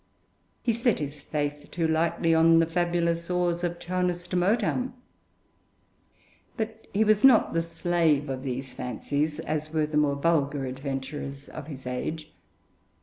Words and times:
He 0.63 0.73
set 0.73 0.97
his 0.97 1.21
faith 1.21 1.69
too 1.69 1.87
lightly 1.87 2.33
on 2.33 2.57
the 2.57 2.65
fabulous 2.65 3.29
ores 3.29 3.63
of 3.63 3.77
Chaunis 3.79 4.25
Temotam. 4.27 4.93
But 6.57 6.87
he 6.91 7.03
was 7.03 7.23
not 7.23 7.53
the 7.53 7.61
slave 7.61 8.27
of 8.27 8.41
these 8.41 8.73
fancies, 8.73 9.37
as 9.41 9.71
were 9.71 9.85
the 9.85 9.97
more 9.97 10.15
vulgar 10.15 10.65
adventurers 10.65 11.49
of 11.49 11.67
his 11.67 11.85
age. 11.85 12.33